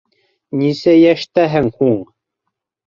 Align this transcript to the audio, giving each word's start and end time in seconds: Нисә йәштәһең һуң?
Нисә 0.61 0.95
йәштәһең 1.03 1.71
һуң? 1.79 1.97